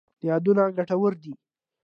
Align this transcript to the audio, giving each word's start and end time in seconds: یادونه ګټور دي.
یادونه 0.27 0.63
ګټور 0.77 1.13
دي. 1.21 1.33